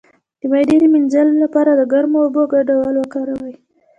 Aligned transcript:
د 0.39 0.43
معدې 0.51 0.75
د 0.79 0.83
مینځلو 0.93 1.33
لپاره 1.43 1.71
د 1.73 1.81
ګرمو 1.91 2.17
اوبو 2.25 2.43
ګډول 2.53 2.93
وکاروئ 2.97 3.55